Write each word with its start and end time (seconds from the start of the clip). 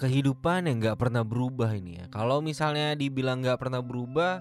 kehidupan 0.00 0.64
yang 0.64 0.80
nggak 0.80 0.96
pernah 0.96 1.20
berubah 1.20 1.76
ini 1.76 2.00
ya. 2.00 2.04
Kalau 2.08 2.40
misalnya 2.40 2.96
dibilang 2.96 3.44
nggak 3.44 3.60
pernah 3.60 3.84
berubah, 3.84 4.40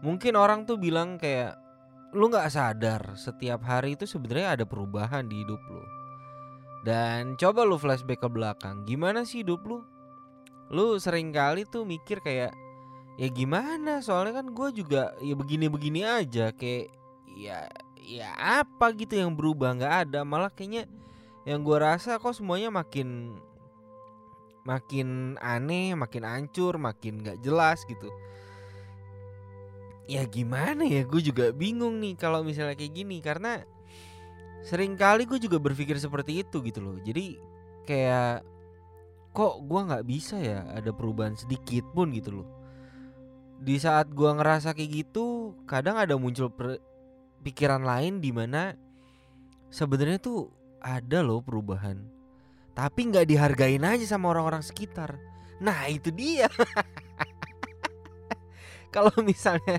mungkin 0.00 0.40
orang 0.40 0.64
tuh 0.64 0.80
bilang 0.80 1.20
kayak 1.20 1.60
lu 2.16 2.32
nggak 2.32 2.48
sadar 2.48 3.14
setiap 3.14 3.60
hari 3.60 3.94
itu 3.94 4.08
sebenarnya 4.08 4.56
ada 4.56 4.64
perubahan 4.64 5.28
di 5.28 5.44
hidup 5.44 5.60
lu. 5.68 5.84
Dan 6.80 7.36
coba 7.36 7.68
lu 7.68 7.76
flashback 7.76 8.24
ke 8.24 8.28
belakang, 8.32 8.88
gimana 8.88 9.28
sih 9.28 9.44
hidup 9.44 9.60
lu? 9.68 9.84
Lu 10.72 10.96
sering 10.96 11.28
kali 11.28 11.68
tuh 11.68 11.84
mikir 11.84 12.24
kayak 12.24 12.56
ya 13.20 13.28
gimana? 13.28 14.00
Soalnya 14.00 14.40
kan 14.40 14.48
gue 14.48 14.68
juga 14.72 15.12
ya 15.20 15.36
begini-begini 15.36 16.08
aja 16.08 16.56
kayak 16.56 16.88
ya 17.36 17.68
ya 18.00 18.32
apa 18.64 18.96
gitu 18.96 19.20
yang 19.20 19.36
berubah 19.36 19.76
nggak 19.76 19.94
ada 20.08 20.24
malah 20.24 20.48
kayaknya 20.48 20.88
yang 21.44 21.60
gue 21.62 21.76
rasa 21.76 22.16
kok 22.16 22.32
semuanya 22.32 22.72
makin 22.72 23.36
makin 24.64 25.40
aneh, 25.40 25.96
makin 25.96 26.24
hancur, 26.26 26.76
makin 26.76 27.24
nggak 27.24 27.40
jelas 27.40 27.82
gitu. 27.88 28.08
Ya 30.10 30.26
gimana 30.26 30.82
ya, 30.82 31.06
gue 31.06 31.22
juga 31.22 31.54
bingung 31.54 32.02
nih 32.02 32.18
kalau 32.18 32.42
misalnya 32.42 32.74
kayak 32.74 32.94
gini 32.94 33.22
karena 33.22 33.62
sering 34.66 34.98
kali 34.98 35.24
gue 35.24 35.38
juga 35.40 35.56
berpikir 35.56 35.96
seperti 35.96 36.42
itu 36.44 36.60
gitu 36.60 36.82
loh. 36.82 36.96
Jadi 37.00 37.38
kayak 37.86 38.44
kok 39.30 39.62
gue 39.62 39.80
nggak 39.86 40.04
bisa 40.04 40.36
ya 40.42 40.66
ada 40.74 40.90
perubahan 40.90 41.38
sedikit 41.38 41.86
pun 41.94 42.10
gitu 42.10 42.42
loh. 42.42 42.48
Di 43.60 43.76
saat 43.76 44.10
gue 44.10 44.28
ngerasa 44.28 44.72
kayak 44.72 44.90
gitu, 45.06 45.52
kadang 45.68 46.00
ada 46.00 46.16
muncul 46.16 46.48
pikiran 47.44 47.84
lain 47.84 48.18
di 48.18 48.32
mana 48.32 48.74
sebenarnya 49.70 50.18
tuh 50.18 50.50
ada 50.80 51.20
loh 51.20 51.44
perubahan 51.44 52.19
tapi 52.74 53.10
nggak 53.10 53.26
dihargain 53.26 53.82
aja 53.82 54.06
sama 54.06 54.30
orang-orang 54.30 54.62
sekitar. 54.62 55.18
Nah 55.60 55.90
itu 55.90 56.14
dia. 56.14 56.46
Kalau 58.94 59.14
misalnya 59.22 59.78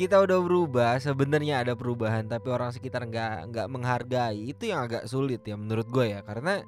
kita 0.00 0.24
udah 0.24 0.40
berubah, 0.40 0.96
sebenarnya 0.96 1.60
ada 1.60 1.76
perubahan, 1.76 2.24
tapi 2.24 2.48
orang 2.48 2.72
sekitar 2.72 3.04
nggak 3.04 3.52
nggak 3.52 3.66
menghargai, 3.68 4.48
itu 4.48 4.72
yang 4.72 4.88
agak 4.88 5.04
sulit 5.04 5.44
ya 5.44 5.52
menurut 5.52 5.84
gue 5.92 6.16
ya, 6.16 6.24
karena 6.24 6.64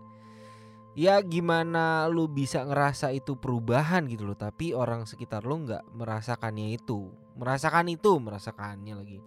ya 0.92 1.16
gimana 1.24 2.04
lu 2.12 2.28
bisa 2.28 2.68
ngerasa 2.68 3.16
itu 3.16 3.40
perubahan 3.40 4.04
gitu 4.12 4.28
loh, 4.28 4.36
tapi 4.36 4.76
orang 4.76 5.08
sekitar 5.08 5.40
lu 5.48 5.64
nggak 5.64 5.88
merasakannya 5.96 6.76
itu, 6.76 7.08
merasakan 7.40 7.88
itu, 7.88 8.12
merasakannya 8.20 8.92
lagi. 8.92 9.18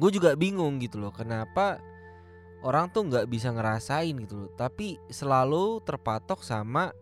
Gue 0.00 0.08
juga 0.08 0.32
bingung 0.32 0.80
gitu 0.80 0.96
loh, 0.96 1.12
kenapa 1.12 1.76
orang 2.62 2.90
tuh 2.90 3.06
nggak 3.06 3.26
bisa 3.28 3.50
ngerasain 3.50 4.14
gitu 4.22 4.46
loh. 4.46 4.50
Tapi 4.54 4.98
selalu 5.10 5.82
terpatok 5.82 6.42
sama 6.42 6.94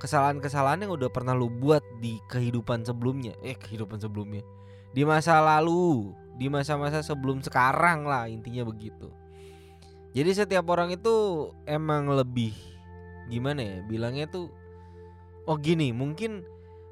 kesalahan-kesalahan 0.00 0.88
yang 0.88 0.92
udah 0.96 1.12
pernah 1.12 1.36
lu 1.36 1.52
buat 1.52 1.84
di 2.00 2.18
kehidupan 2.28 2.82
sebelumnya. 2.82 3.36
Eh 3.44 3.54
kehidupan 3.54 4.00
sebelumnya. 4.00 4.42
Di 4.90 5.04
masa 5.06 5.38
lalu. 5.40 6.12
Di 6.32 6.48
masa-masa 6.48 7.04
sebelum 7.04 7.44
sekarang 7.44 8.08
lah 8.08 8.24
intinya 8.24 8.64
begitu. 8.64 9.12
Jadi 10.16 10.32
setiap 10.32 10.64
orang 10.72 10.92
itu 10.92 11.48
emang 11.68 12.08
lebih 12.08 12.56
gimana 13.32 13.60
ya 13.62 13.76
bilangnya 13.86 14.26
tuh 14.28 14.50
oh 15.46 15.56
gini 15.56 15.94
mungkin 15.94 16.42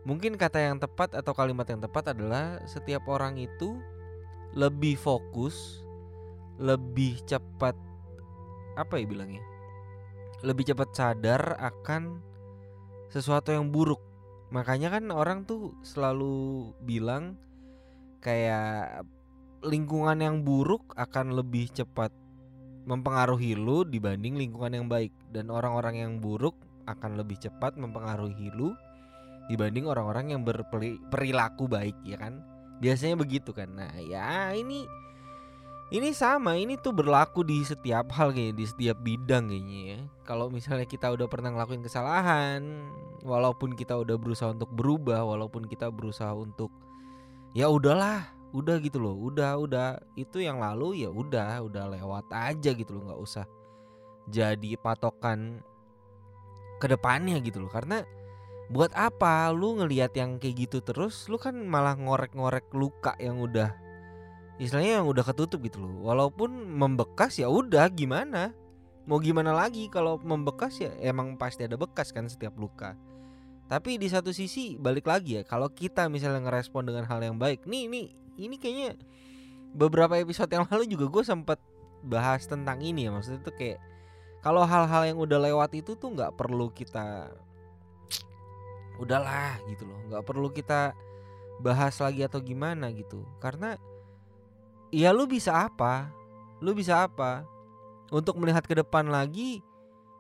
mungkin 0.08 0.40
kata 0.40 0.56
yang 0.56 0.80
tepat 0.80 1.12
atau 1.12 1.36
kalimat 1.36 1.68
yang 1.68 1.82
tepat 1.82 2.16
adalah 2.16 2.62
setiap 2.64 3.04
orang 3.10 3.36
itu 3.36 3.76
lebih 4.56 4.96
fokus 4.96 5.84
lebih 6.56 7.20
cepat 7.28 7.76
apa 8.74 9.00
ya 9.00 9.06
bilangnya? 9.06 9.42
Lebih 10.46 10.72
cepat 10.72 10.90
sadar 10.94 11.58
akan 11.58 12.22
sesuatu 13.10 13.50
yang 13.50 13.68
buruk. 13.74 14.00
Makanya 14.50 14.90
kan 14.94 15.10
orang 15.14 15.46
tuh 15.46 15.74
selalu 15.86 16.70
bilang 16.82 17.38
kayak 18.22 19.06
lingkungan 19.62 20.18
yang 20.18 20.36
buruk 20.42 20.96
akan 20.96 21.36
lebih 21.36 21.70
cepat 21.70 22.10
mempengaruhi 22.88 23.54
lu 23.54 23.84
dibanding 23.84 24.34
lingkungan 24.34 24.72
yang 24.82 24.86
baik. 24.88 25.12
Dan 25.30 25.52
orang-orang 25.52 26.02
yang 26.02 26.12
buruk 26.18 26.56
akan 26.88 27.20
lebih 27.20 27.38
cepat 27.38 27.76
mempengaruhi 27.76 28.50
lu 28.56 28.74
dibanding 29.50 29.86
orang-orang 29.90 30.34
yang 30.34 30.42
berperilaku 30.42 31.66
baik 31.66 31.98
ya 32.06 32.16
kan? 32.18 32.40
Biasanya 32.80 33.18
begitu 33.20 33.52
kan? 33.52 33.70
Nah 33.76 33.92
ya 34.00 34.54
ini 34.56 34.88
ini 35.90 36.14
sama, 36.14 36.54
ini 36.54 36.78
tuh 36.78 36.94
berlaku 36.94 37.42
di 37.42 37.66
setiap 37.66 38.14
hal 38.14 38.30
kayaknya, 38.30 38.54
di 38.62 38.64
setiap 38.66 39.02
bidang 39.02 39.50
kayaknya 39.50 39.80
ya. 39.82 39.98
Kalau 40.22 40.46
misalnya 40.46 40.86
kita 40.86 41.10
udah 41.10 41.26
pernah 41.26 41.50
ngelakuin 41.50 41.82
kesalahan, 41.82 42.62
walaupun 43.26 43.74
kita 43.74 43.98
udah 43.98 44.14
berusaha 44.14 44.54
untuk 44.54 44.70
berubah, 44.70 45.26
walaupun 45.26 45.66
kita 45.66 45.90
berusaha 45.90 46.30
untuk 46.30 46.70
ya 47.58 47.66
udahlah, 47.66 48.22
udah 48.54 48.78
gitu 48.78 49.02
loh, 49.02 49.18
udah 49.18 49.58
udah 49.58 49.98
itu 50.14 50.38
yang 50.38 50.62
lalu 50.62 51.02
ya 51.02 51.10
udah, 51.10 51.58
udah 51.66 51.84
lewat 51.98 52.30
aja 52.30 52.70
gitu 52.70 52.94
loh, 52.94 53.10
nggak 53.10 53.22
usah 53.26 53.44
jadi 54.30 54.78
patokan 54.78 55.58
ke 56.78 56.86
depannya 56.86 57.42
gitu 57.42 57.66
loh. 57.66 57.70
Karena 57.74 58.06
buat 58.70 58.94
apa 58.94 59.50
lu 59.50 59.82
ngelihat 59.82 60.14
yang 60.14 60.38
kayak 60.38 60.70
gitu 60.70 60.78
terus, 60.86 61.26
lu 61.26 61.34
kan 61.34 61.58
malah 61.66 61.98
ngorek-ngorek 61.98 62.70
luka 62.78 63.18
yang 63.18 63.42
udah 63.42 63.89
istilahnya 64.60 65.00
yang 65.00 65.08
udah 65.08 65.24
ketutup 65.24 65.64
gitu 65.64 65.80
loh. 65.80 66.04
Walaupun 66.04 66.52
membekas 66.52 67.40
ya 67.40 67.48
udah 67.48 67.88
gimana? 67.88 68.52
Mau 69.08 69.16
gimana 69.16 69.56
lagi 69.56 69.88
kalau 69.88 70.20
membekas 70.20 70.76
ya 70.78 70.92
emang 71.00 71.40
pasti 71.40 71.64
ada 71.64 71.80
bekas 71.80 72.12
kan 72.12 72.28
setiap 72.28 72.52
luka. 72.60 72.94
Tapi 73.66 73.96
di 73.96 74.06
satu 74.12 74.30
sisi 74.30 74.76
balik 74.76 75.08
lagi 75.08 75.40
ya 75.40 75.42
kalau 75.42 75.72
kita 75.72 76.12
misalnya 76.12 76.44
ngerespon 76.44 76.84
dengan 76.84 77.08
hal 77.08 77.24
yang 77.24 77.40
baik 77.40 77.64
nih 77.64 77.88
ini 77.88 78.02
ini 78.36 78.56
kayaknya 78.60 79.00
beberapa 79.72 80.18
episode 80.18 80.50
yang 80.50 80.66
lalu 80.66 80.90
juga 80.90 81.06
gue 81.06 81.24
sempat 81.24 81.58
bahas 82.02 82.44
tentang 82.50 82.82
ini 82.82 83.06
ya 83.06 83.10
maksudnya 83.14 83.40
tuh 83.46 83.54
kayak 83.54 83.78
kalau 84.42 84.66
hal-hal 84.66 85.06
yang 85.06 85.18
udah 85.22 85.38
lewat 85.38 85.70
itu 85.78 85.94
tuh 85.94 86.10
nggak 86.10 86.34
perlu 86.34 86.74
kita 86.74 87.30
udahlah 89.02 89.62
gitu 89.70 89.86
loh 89.86 90.02
nggak 90.10 90.24
perlu 90.26 90.50
kita 90.50 90.98
bahas 91.60 91.94
lagi 92.00 92.24
atau 92.24 92.40
gimana 92.40 92.88
gitu. 92.90 93.22
Karena 93.38 93.76
ya 94.90 95.10
lu 95.14 95.26
bisa 95.26 95.66
apa? 95.66 96.10
Lu 96.62 96.74
bisa 96.76 97.06
apa? 97.06 97.46
Untuk 98.10 98.36
melihat 98.38 98.66
ke 98.66 98.74
depan 98.74 99.06
lagi 99.06 99.62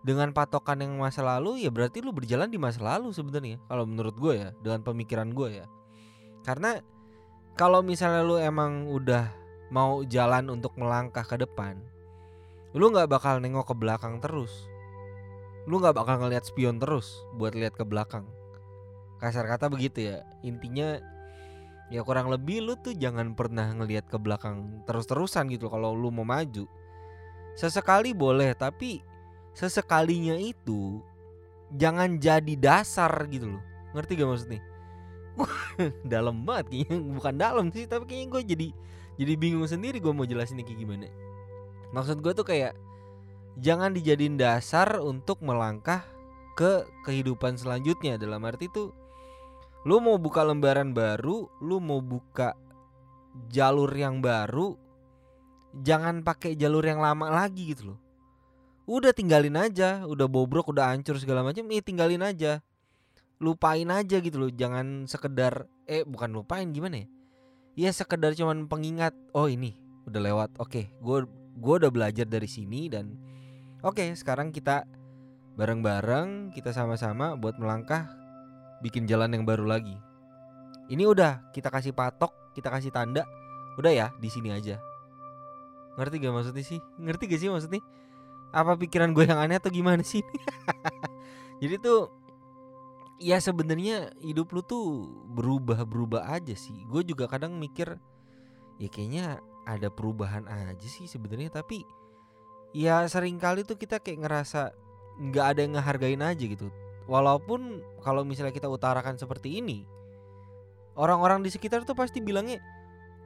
dengan 0.00 0.32
patokan 0.32 0.80
yang 0.80 0.96
masa 0.96 1.20
lalu 1.20 1.60
ya 1.60 1.68
berarti 1.68 2.00
lu 2.00 2.08
berjalan 2.08 2.48
di 2.48 2.56
masa 2.56 2.80
lalu 2.80 3.12
sebenarnya 3.12 3.60
kalau 3.68 3.84
menurut 3.84 4.16
gue 4.16 4.32
ya 4.32 4.48
dengan 4.64 4.80
pemikiran 4.80 5.28
gue 5.28 5.60
ya 5.60 5.66
karena 6.40 6.80
kalau 7.52 7.84
misalnya 7.84 8.24
lu 8.24 8.40
emang 8.40 8.88
udah 8.88 9.28
mau 9.68 10.00
jalan 10.08 10.48
untuk 10.48 10.72
melangkah 10.80 11.20
ke 11.20 11.36
depan 11.36 11.76
lu 12.72 12.88
nggak 12.88 13.12
bakal 13.12 13.44
nengok 13.44 13.68
ke 13.68 13.74
belakang 13.76 14.16
terus 14.24 14.48
lu 15.68 15.76
nggak 15.76 15.92
bakal 15.92 16.16
ngeliat 16.16 16.48
spion 16.48 16.80
terus 16.80 17.20
buat 17.36 17.52
lihat 17.52 17.76
ke 17.76 17.84
belakang 17.84 18.24
kasar 19.20 19.44
kata 19.44 19.68
begitu 19.68 20.08
ya 20.08 20.24
intinya 20.40 20.96
ya 21.90 22.06
kurang 22.06 22.30
lebih 22.30 22.62
lu 22.62 22.78
tuh 22.78 22.94
jangan 22.94 23.34
pernah 23.34 23.74
ngelihat 23.74 24.06
ke 24.06 24.16
belakang 24.16 24.86
terus-terusan 24.86 25.50
gitu 25.50 25.66
kalau 25.66 25.92
lu 25.92 26.14
mau 26.14 26.24
maju. 26.24 26.64
Sesekali 27.58 28.14
boleh 28.14 28.54
tapi 28.54 29.02
sesekalinya 29.52 30.38
itu 30.38 31.02
jangan 31.74 32.16
jadi 32.22 32.54
dasar 32.54 33.10
gitu 33.26 33.58
loh. 33.58 33.62
Ngerti 33.92 34.12
gak 34.14 34.28
maksudnya? 34.30 34.60
Dalam 36.12 36.46
banget 36.46 36.70
kayaknya 36.70 36.96
bukan 37.18 37.34
dalam 37.34 37.66
sih 37.74 37.90
tapi 37.90 38.06
kayaknya 38.06 38.26
gue 38.30 38.42
jadi 38.54 38.68
jadi 39.20 39.32
bingung 39.36 39.66
sendiri 39.66 39.98
gue 39.98 40.12
mau 40.14 40.24
jelasin 40.24 40.62
kayak 40.62 40.78
gimana. 40.78 41.10
Maksud 41.90 42.22
gue 42.22 42.32
tuh 42.32 42.46
kayak 42.46 42.78
jangan 43.58 43.90
dijadiin 43.90 44.38
dasar 44.38 45.02
untuk 45.02 45.42
melangkah 45.42 46.06
ke 46.54 46.86
kehidupan 47.02 47.58
selanjutnya 47.58 48.14
dalam 48.20 48.46
arti 48.46 48.70
tuh 48.70 48.94
lu 49.88 49.96
mau 50.04 50.20
buka 50.20 50.44
lembaran 50.44 50.92
baru, 50.92 51.48
lu 51.64 51.80
mau 51.80 52.04
buka 52.04 52.52
jalur 53.48 53.88
yang 53.96 54.20
baru, 54.20 54.76
jangan 55.80 56.20
pakai 56.20 56.58
jalur 56.58 56.84
yang 56.84 57.00
lama 57.00 57.32
lagi 57.32 57.72
gitu 57.72 57.94
loh. 57.94 58.00
Udah 58.90 59.14
tinggalin 59.14 59.54
aja, 59.54 60.02
udah 60.04 60.26
bobrok, 60.26 60.74
udah 60.74 60.92
hancur 60.92 61.16
segala 61.16 61.46
macam, 61.46 61.64
eh 61.70 61.80
tinggalin 61.80 62.20
aja. 62.20 62.60
Lupain 63.40 63.88
aja 63.88 64.20
gitu 64.20 64.36
loh, 64.36 64.50
jangan 64.52 65.08
sekedar 65.08 65.64
eh 65.88 66.04
bukan 66.04 66.28
lupain 66.28 66.68
gimana 66.68 67.06
ya? 67.06 67.08
Ya 67.78 67.90
sekedar 67.94 68.36
cuman 68.36 68.68
pengingat, 68.68 69.16
oh 69.32 69.48
ini 69.48 69.80
udah 70.04 70.20
lewat. 70.20 70.50
Oke, 70.60 70.92
gue 71.00 71.24
gue 71.56 71.74
udah 71.80 71.88
belajar 71.88 72.28
dari 72.28 72.50
sini 72.50 72.92
dan 72.92 73.16
oke, 73.80 74.04
sekarang 74.12 74.52
kita 74.52 74.84
bareng-bareng 75.56 76.52
kita 76.52 76.76
sama-sama 76.76 77.32
buat 77.38 77.56
melangkah 77.56 78.19
bikin 78.80 79.04
jalan 79.08 79.32
yang 79.32 79.44
baru 79.44 79.64
lagi. 79.64 79.96
Ini 80.90 81.06
udah 81.06 81.54
kita 81.54 81.70
kasih 81.70 81.94
patok, 81.94 82.32
kita 82.56 82.68
kasih 82.68 82.90
tanda, 82.90 83.22
udah 83.78 83.92
ya 83.92 84.06
di 84.18 84.28
sini 84.28 84.50
aja. 84.50 84.82
Ngerti 85.94 86.16
gak 86.18 86.34
maksudnya 86.34 86.64
sih? 86.66 86.80
Ngerti 86.98 87.24
gak 87.30 87.40
sih 87.40 87.48
maksudnya? 87.52 87.82
Apa 88.50 88.74
pikiran 88.74 89.14
gue 89.14 89.28
yang 89.28 89.38
aneh 89.38 89.60
atau 89.60 89.70
gimana 89.70 90.02
sih? 90.02 90.24
Jadi 91.62 91.76
tuh 91.78 92.10
ya 93.20 93.36
sebenarnya 93.36 94.10
hidup 94.24 94.50
lu 94.50 94.64
tuh 94.64 95.06
berubah-berubah 95.36 96.26
aja 96.26 96.56
sih. 96.56 96.74
Gue 96.88 97.04
juga 97.04 97.28
kadang 97.28 97.54
mikir 97.60 98.00
ya 98.80 98.88
kayaknya 98.88 99.44
ada 99.68 99.92
perubahan 99.92 100.48
aja 100.48 100.88
sih 100.88 101.04
sebenarnya 101.04 101.52
tapi 101.52 101.84
ya 102.72 103.04
sering 103.06 103.36
kali 103.36 103.60
tuh 103.62 103.76
kita 103.76 104.00
kayak 104.00 104.24
ngerasa 104.24 104.72
nggak 105.20 105.46
ada 105.46 105.60
yang 105.60 105.72
ngehargain 105.76 106.22
aja 106.24 106.44
gitu. 106.48 106.72
Walaupun 107.08 107.80
kalau 108.04 108.24
misalnya 108.24 108.52
kita 108.54 108.68
utarakan 108.68 109.16
seperti 109.16 109.60
ini, 109.60 109.84
orang-orang 110.98 111.44
di 111.44 111.50
sekitar 111.52 111.84
tuh 111.86 111.96
pasti 111.96 112.20
bilangnya, 112.20 112.60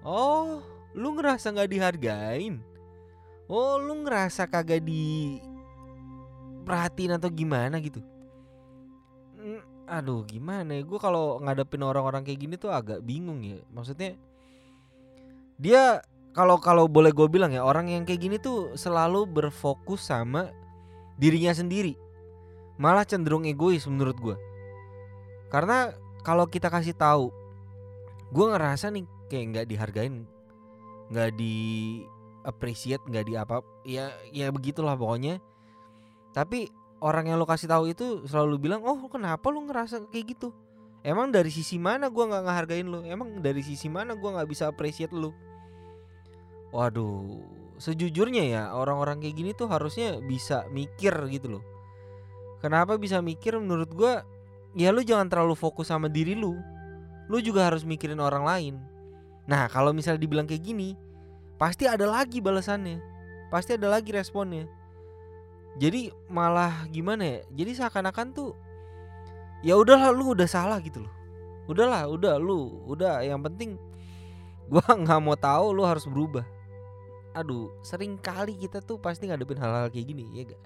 "Oh, 0.06 0.62
lu 0.94 1.14
ngerasa 1.18 1.50
nggak 1.54 1.70
dihargain? 1.70 2.62
Oh, 3.50 3.76
lu 3.76 4.06
ngerasa 4.06 4.48
kagak 4.48 4.84
di 4.84 5.38
perhatiin 6.64 7.16
atau 7.18 7.28
gimana 7.28 7.80
gitu?" 7.82 8.00
Mm, 9.36 9.62
Aduh, 9.84 10.24
gimana 10.24 10.80
ya? 10.80 10.82
Gue 10.82 10.96
kalau 10.96 11.36
ngadepin 11.44 11.84
orang-orang 11.84 12.24
kayak 12.24 12.40
gini 12.40 12.54
tuh 12.56 12.72
agak 12.72 13.04
bingung 13.04 13.44
ya. 13.44 13.60
Maksudnya 13.68 14.16
dia 15.60 16.00
kalau 16.34 16.58
kalau 16.58 16.90
boleh 16.90 17.14
gue 17.14 17.28
bilang 17.30 17.54
ya 17.54 17.62
orang 17.62 17.86
yang 17.86 18.02
kayak 18.02 18.20
gini 18.26 18.36
tuh 18.42 18.74
selalu 18.74 19.22
berfokus 19.28 20.10
sama 20.10 20.50
dirinya 21.14 21.54
sendiri 21.54 21.94
malah 22.80 23.06
cenderung 23.06 23.46
egois 23.46 23.86
menurut 23.86 24.18
gue 24.18 24.36
karena 25.52 25.94
kalau 26.26 26.48
kita 26.50 26.72
kasih 26.72 26.96
tahu 26.96 27.30
gue 28.34 28.46
ngerasa 28.50 28.90
nih 28.90 29.06
kayak 29.30 29.44
nggak 29.54 29.66
dihargain 29.70 30.26
nggak 31.12 31.30
di 31.36 31.54
appreciate 32.44 33.00
nggak 33.08 33.24
di 33.24 33.34
apa 33.34 33.64
ya 33.88 34.12
ya 34.30 34.52
begitulah 34.52 34.94
pokoknya. 34.94 35.40
Tapi 36.36 36.68
orang 37.00 37.32
yang 37.32 37.40
lo 37.40 37.48
kasih 37.48 37.68
tahu 37.68 37.90
itu 37.90 38.28
selalu 38.28 38.60
bilang 38.60 38.84
oh 38.84 39.08
kenapa 39.08 39.48
lo 39.48 39.64
ngerasa 39.64 40.04
kayak 40.12 40.36
gitu? 40.36 40.52
Emang 41.04 41.28
dari 41.28 41.52
sisi 41.52 41.76
mana 41.76 42.08
gue 42.08 42.24
nggak 42.24 42.44
ngehargain 42.48 42.86
lo 42.88 43.04
emang 43.04 43.40
dari 43.44 43.60
sisi 43.60 43.92
mana 43.92 44.16
gue 44.16 44.30
nggak 44.30 44.48
bisa 44.48 44.72
appreciate 44.72 45.12
lo 45.12 45.36
waduh 46.72 47.44
sejujurnya 47.76 48.50
ya 48.50 48.62
orang-orang 48.72 49.20
kayak 49.20 49.36
gini 49.36 49.50
tuh 49.52 49.68
harusnya 49.68 50.18
bisa 50.24 50.64
mikir 50.72 51.12
gitu 51.28 51.60
loh 51.60 51.62
Kenapa 52.64 52.96
bisa 52.96 53.20
mikir 53.20 53.60
menurut 53.60 53.92
gua 53.92 54.24
ya 54.72 54.88
lu 54.88 55.04
jangan 55.04 55.28
terlalu 55.28 55.52
fokus 55.52 55.92
sama 55.92 56.08
diri 56.08 56.32
lu. 56.32 56.56
Lu 57.28 57.36
juga 57.44 57.68
harus 57.68 57.84
mikirin 57.84 58.16
orang 58.16 58.40
lain. 58.40 58.74
Nah, 59.44 59.68
kalau 59.68 59.92
misalnya 59.92 60.24
dibilang 60.24 60.48
kayak 60.48 60.64
gini, 60.64 60.96
pasti 61.60 61.84
ada 61.84 62.08
lagi 62.08 62.40
balasannya. 62.40 63.04
Pasti 63.52 63.76
ada 63.76 63.92
lagi 63.92 64.16
responnya. 64.16 64.64
Jadi 65.76 66.08
malah 66.32 66.88
gimana 66.88 67.36
ya? 67.36 67.38
Jadi 67.52 67.70
seakan-akan 67.76 68.32
tuh 68.32 68.56
ya 69.60 69.76
udahlah 69.76 70.08
lu 70.08 70.32
udah 70.32 70.48
salah 70.48 70.80
gitu 70.80 71.04
loh. 71.04 71.12
Udahlah, 71.68 72.08
udah 72.08 72.40
lu, 72.40 72.80
udah 72.88 73.20
yang 73.20 73.44
penting 73.44 73.76
gua 74.72 74.88
nggak 74.88 75.20
mau 75.20 75.36
tahu 75.36 75.76
lu 75.76 75.84
harus 75.84 76.08
berubah. 76.08 76.48
Aduh, 77.36 77.68
sering 77.84 78.16
kali 78.16 78.56
kita 78.56 78.80
tuh 78.80 78.96
pasti 78.96 79.28
ngadepin 79.28 79.60
hal-hal 79.60 79.92
kayak 79.92 80.16
gini, 80.16 80.24
ya 80.32 80.48
gak? 80.48 80.62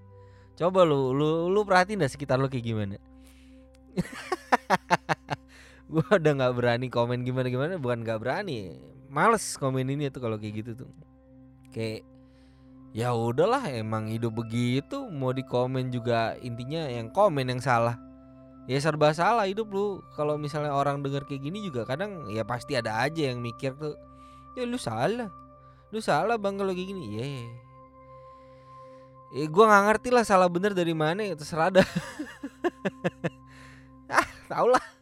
Coba 0.58 0.82
lu 0.82 1.14
lu 1.14 1.46
lu 1.46 1.62
perhatiin 1.62 2.02
dah 2.02 2.10
sekitar 2.10 2.34
lu 2.43 2.50
kayak 2.50 2.66
gimana. 2.66 2.99
gua 5.88 6.05
udah 6.20 6.32
nggak 6.37 6.55
berani 6.55 6.87
komen 6.93 7.25
gimana 7.25 7.49
gimana 7.49 7.81
bukan 7.81 8.05
nggak 8.05 8.20
berani 8.20 8.76
males 9.08 9.56
komen 9.56 9.88
ini 9.88 10.12
tuh 10.12 10.20
kalau 10.20 10.37
kayak 10.37 10.60
gitu 10.60 10.84
tuh 10.84 10.90
kayak 11.72 12.05
ya 12.93 13.16
udahlah 13.16 13.64
emang 13.72 14.12
hidup 14.12 14.37
begitu 14.37 15.08
mau 15.08 15.32
di 15.32 15.40
komen 15.40 15.88
juga 15.88 16.37
intinya 16.44 16.88
yang 16.93 17.08
komen 17.08 17.49
yang 17.49 17.60
salah 17.64 17.96
ya 18.69 18.76
serba 18.76 19.16
salah 19.16 19.49
hidup 19.49 19.72
lu 19.72 20.05
kalau 20.12 20.37
misalnya 20.37 20.76
orang 20.76 21.00
denger 21.00 21.25
kayak 21.25 21.40
gini 21.40 21.64
juga 21.64 21.88
kadang 21.88 22.28
ya 22.28 22.44
pasti 22.44 22.76
ada 22.76 23.00
aja 23.00 23.32
yang 23.32 23.40
mikir 23.40 23.72
tuh 23.81 23.96
ya 24.60 24.69
lu 24.69 24.76
salah 24.76 25.32
lu 25.88 26.05
salah 26.05 26.37
bang 26.37 26.60
kalau 26.60 26.76
kayak 26.76 26.93
gini 26.93 27.16
ya 27.16 27.25
yeah. 27.25 27.49
Eh 29.28 29.44
gue 29.44 29.64
nggak 29.64 29.84
ngerti 29.84 30.08
lah 30.08 30.25
salah 30.25 30.48
bener 30.48 30.72
dari 30.72 30.96
mana 30.96 31.20
ya 31.20 31.36
terserah 31.36 31.69
dah. 31.69 31.88
ah 34.19 34.28
tau 34.48 34.66
lah. 34.72 34.97